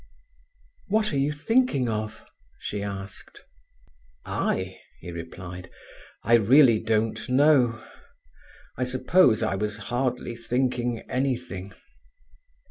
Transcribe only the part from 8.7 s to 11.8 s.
I suppose I was hardly thinking anything."